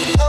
Oh. 0.00 0.27